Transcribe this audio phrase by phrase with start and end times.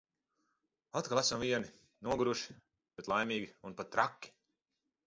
[1.01, 1.69] Atkal esam vieni,
[2.09, 2.59] noguruši,
[2.99, 4.35] bet laimīgi un pat traki!